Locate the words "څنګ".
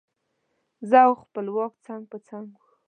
1.85-2.03, 2.27-2.47